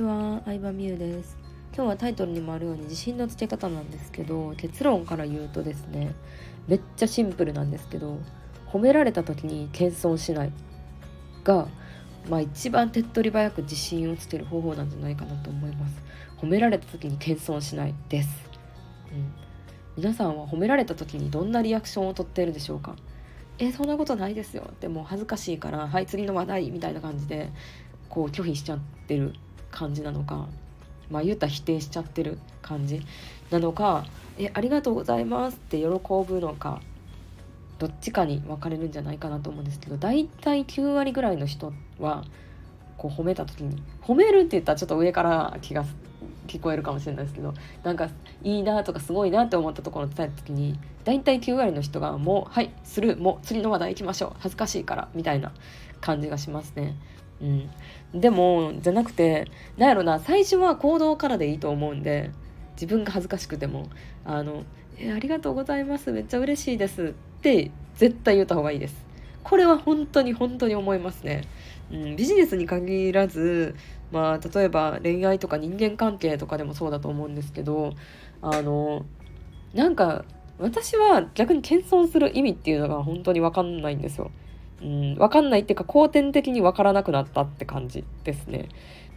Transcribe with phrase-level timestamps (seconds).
[0.00, 1.36] ちは、相葉美優です。
[1.74, 6.14] 今日はタイトルにもあるように自信のつけ方なんですけど結論から言うとですね
[6.66, 8.18] めっちゃシンプルなんですけど
[8.66, 10.52] 褒められた時に謙遜しない
[11.44, 11.68] が
[12.30, 16.02] まあ一番手っ取り早く自信をつける方法なんじゃないかなと思います。
[16.38, 18.30] 褒められた時に謙遜しないです、
[19.12, 19.34] うん、
[20.02, 22.96] 皆さんは褒められた時にどんなリアクションをとっているでしょうか？
[23.58, 24.70] えそんなことないですよ。
[24.80, 27.50] でも恥ずかしいからはい次の話題みたいな感じで
[28.08, 29.34] こう拒否しちゃってる。
[29.70, 30.46] 感じなのか
[31.10, 33.02] まあ言ったら否定しちゃってる感じ
[33.50, 34.06] なのか
[34.38, 36.80] えありがとうございますって喜ぶのか
[37.78, 42.24] どっちかに分かれるんじゃないかなと思うんですけど大体9割ぐらいの人は
[42.98, 45.86] こう褒めた時に褒めるって言ったらちょっと上から気が
[46.46, 48.10] 聞こえるかもしれないですけどなんか
[48.42, 55.52] いいなとかすごいなって思ったところを伝えた時に大体9割の人がもうはいするもう次の話題行きましょう恥ずかしいからみたいな
[56.00, 56.96] 感じがしますね。
[57.42, 59.46] うん、でもじゃなくて
[59.78, 62.30] なんやろな最初は行動からでいいと思うんで
[62.72, 63.88] 自分が恥ずかしくても
[64.24, 64.64] 「あの
[64.98, 69.10] えありがとうございますめっちゃ嬉しいです」って絶対言った方がいいです。
[69.42, 71.44] これは本当に本当に思いますね。
[71.90, 73.74] うん、ビジネスに限らず、
[74.12, 77.94] まあ、例えば恋愛とか人間関係とかでもそうだと思うんですけど
[78.42, 79.04] あの
[79.74, 80.24] なんか
[80.58, 84.30] 私は逆に謙遜する意味っていうのが本当に分かんないんですよ。
[84.82, 88.68] うん、分かんないっていうか後天的に分からなくなったって感じですね。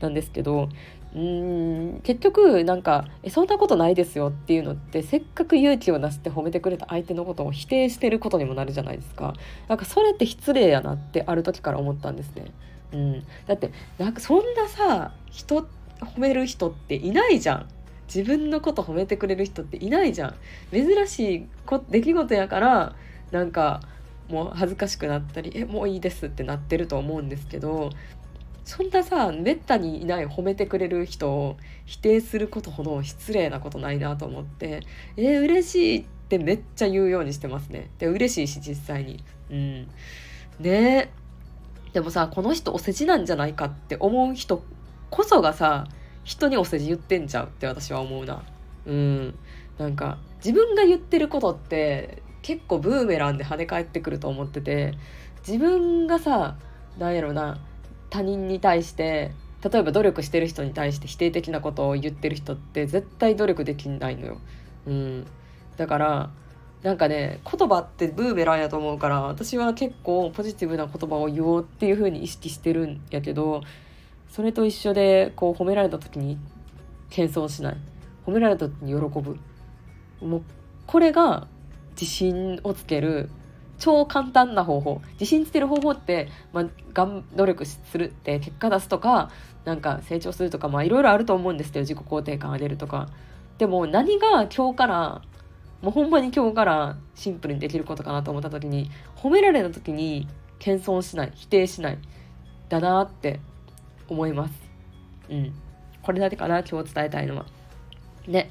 [0.00, 0.68] なんですけど
[1.14, 9.34] うん結局なんか「えそんなことないですよ」っていうのってせっかく勇気を出して褒めてくれた相手のことを否定してることにもなるじゃないですか。
[9.68, 12.46] なんかそれって失礼やなってある時から思ったんですね。
[12.92, 15.66] うん、だってなんかそんなさ人
[16.00, 17.68] 褒める人っていないじゃん。
[18.14, 20.34] 自分のこと褒めてくれる人っていないじゃん。
[20.70, 22.94] 珍しいこ出来事やから
[23.30, 23.80] なんか
[24.32, 27.90] もう恥ずかしくなったり「えもういいです」ってなってると思うんですけど
[28.64, 34.80] そんなさめったにいない褒めてくれる人を否定することほど失礼なことないなと思って
[35.18, 37.90] 「えー、嬉しい」ってめっちゃ言うようにしてますね。
[37.98, 39.22] で嬉しいし実際に。
[39.50, 39.88] うん、
[40.60, 41.10] ね
[41.92, 44.64] でもさこの人お世辞なんじゃないかって思う人
[45.10, 45.86] こそがさ
[46.24, 48.42] 人にお世辞言ってんちゃうって私は思うな。
[48.86, 49.34] うん、
[49.78, 54.94] なんか自分が言ってることって結構ブーメランで跳ね返ってくると思ってて
[55.46, 56.56] 自分がさ
[56.98, 57.58] 何やろな
[58.10, 59.32] 他人に対して
[59.62, 64.38] 例えば努力してる人に対して否定的なことを言ってる人って絶対努力できないのよ。
[64.86, 65.26] うん、
[65.76, 66.30] だから
[66.82, 73.62] なんかね言葉ってブーメランやと思うから私は結構ポジティブな言葉を言おうっていう風に意識してるんやけど
[74.28, 76.38] それと一緒でこう褒められた時に
[77.10, 77.76] 謙遜しない。
[78.26, 79.38] 褒められた時に喜ぶ。
[80.20, 80.42] もう
[80.86, 81.46] これが
[81.92, 83.30] 自信をつける
[83.78, 85.00] 超簡単な方法。
[85.14, 89.30] 自信つける方法って、まあ、努力するって結果出すとか
[89.64, 93.08] なんか成長するとかまあいろいろあると思うんですけど自己肯定感上げるとか。
[93.58, 95.22] でも何が今日から
[95.82, 101.98] もうほんまに今日からシンプルにできることかなと思った時に褒められた時に謙遜しない否定しない
[102.68, 103.40] だなって
[104.08, 104.54] 思います。
[105.28, 105.52] うん。
[106.02, 107.46] これだけかな今日伝えたいのは。
[108.26, 108.50] ね。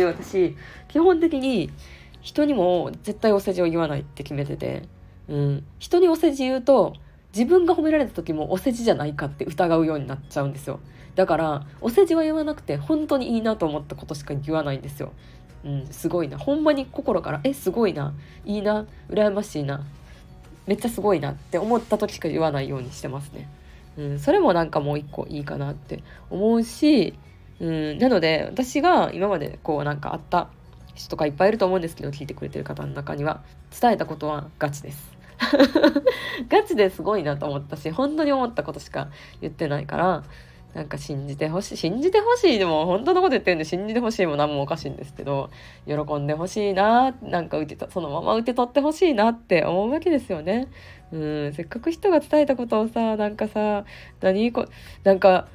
[0.00, 0.56] で私
[0.88, 1.70] 基本的に
[2.20, 4.82] 人にも絶対お世辞を言わないって決めてて、
[5.28, 6.94] うん、人にお世辞言うと
[7.32, 10.80] 自分が褒められた時もお世辞じゃないかって疑うようになっちゃうんですよ。
[11.14, 15.12] だからお世辞は言わなくて本当にいいなと思ったことしか言わないんですよ、
[15.64, 16.38] うん、すごいな。
[16.38, 18.14] ほんまに心からえすごいな。
[18.44, 18.86] いいな。
[19.08, 19.84] 羨ましいな。
[20.66, 23.48] めっちゃすごいなって思った時しか言わないようにしてますね、
[23.96, 27.18] うん、それもなんかもう一個いいかなって思うし
[27.60, 30.48] うん、なので私が今までこうなんかあった
[30.94, 33.42] 人とかいっぱいいると思うんですけど聞いてくれてる方の中には
[33.78, 35.20] 伝えたことはガチです。
[36.48, 39.08] ガチですごいなと思ったし本当に思ったことしか
[39.40, 40.22] 言ってないから
[40.74, 45.50] なんか信じてほしい信じてほしいでも本当のこと言ってるんで信じてほしいも何もおかしいんですけど
[45.86, 50.68] 喜んでほしいななんか受けそのまま受け取ってほしいなって思うわけですよね。
[51.12, 51.18] う
[51.48, 53.84] んせっかく人が伝えたことをさなんかさ
[54.20, 54.66] 何こ
[55.02, 55.48] なんか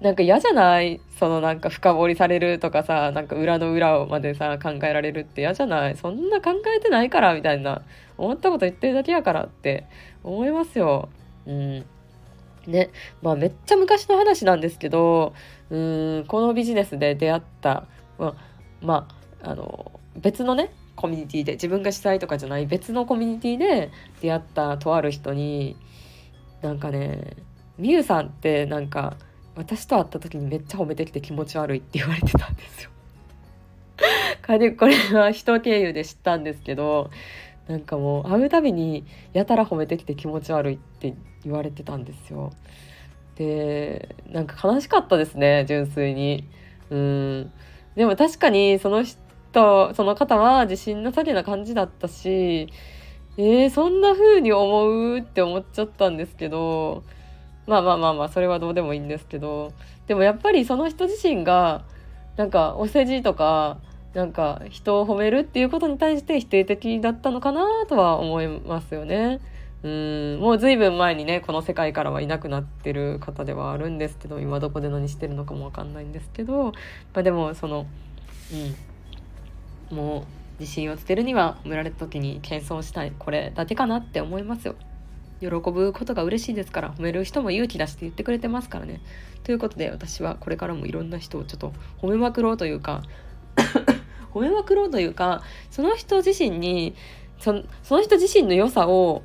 [0.00, 1.00] なんか嫌じゃない？
[1.18, 5.96] そのなんか深掘りされるとかさなんか裏の裏までさ考えられるって嫌じゃない？
[5.96, 7.82] そんな考えてないからみたいな
[8.18, 9.86] 思ったこと言ってるだけやからって
[10.22, 11.08] 思いますよ。
[11.46, 11.86] うん。
[12.66, 12.90] ね。
[13.22, 15.32] まあめっちゃ昔の話なんですけど
[15.70, 17.86] うんこのビジネスで出会った、
[18.18, 18.34] まあ、
[18.82, 19.08] ま
[19.42, 23.90] あ、あの別のねコミュニティで自分が主催とかじゃない別のコミュニティで
[24.20, 25.76] 出会ったとある人に
[26.60, 27.36] なんかね
[27.78, 29.16] みゆさんってなんか
[29.56, 32.90] 私と会った時にめっちゃ褒めてきて気持ち悪いって言われてたんですよ。
[34.46, 37.10] これは人経由で知ったんですけど
[37.66, 42.52] なんかもう会うたびにやたら褒めてきて気持ち悪いって言われてたんですよ。
[43.36, 46.44] でなんか悲しかったですね純粋に
[46.90, 47.52] うん
[47.94, 52.68] でも確かにその人その方は自信なさげな感じだったし
[53.38, 57.02] えー、そんな風に思うって思っちゃったんですけど
[57.66, 59.72] まあまあまあまあそれはどうでもいいんですけど
[60.06, 61.84] でもやっぱりその人自身が
[62.36, 63.78] なんかお世辞とか
[64.14, 69.40] なんか人を褒めるっていうことに対して否定的だったのかなとは思いますよね。
[69.82, 76.72] うんもう随分前にねこの世界からはいなくなってる方ではあるんですけど今どこで何してるのかも分かんないんですけど、
[77.12, 77.86] まあ、でもその、
[79.90, 80.24] うん、もう
[80.60, 84.74] 自信をつけるには褒められた時に謙遜したいこれだけかなって思いますよ。
[85.40, 89.00] 喜ぶことが嬉しいですから褒める人も勇気出して言ってくれてますからね。
[89.44, 93.02] ということで私はこれからもいろんな人をちょっと褒めまくろうというか
[94.34, 96.94] 褒めまくろうというかその人自身に
[97.38, 99.22] その人自身の良さを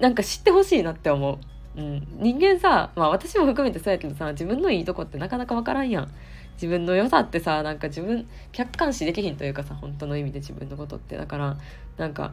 [0.00, 1.38] なんか知ってほしいなって思う。
[1.74, 6.10] うん、人間さ、まあ私も含めてそうやけどさ、自分のいいとこってなかなかわからんやん。
[6.54, 11.16] 自分の良さってさ、なんか自分、客観視できひんというかさ、本当の意味で自分のことって。
[11.16, 11.56] だから、
[11.96, 12.32] なんか、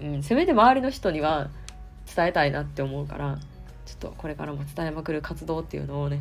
[0.00, 1.48] うん、せめて周りの人には
[2.14, 3.38] 伝えたいなって思うから、
[3.84, 6.20] ちょっとこれからも伝えまくる活動っていうのをね、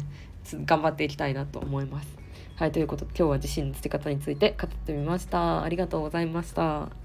[0.66, 2.08] 頑張っていきたいなと思います。
[2.56, 5.64] はい、ということで今日は自身の捨て方について語ってみました。
[5.64, 7.05] ありがとうございました。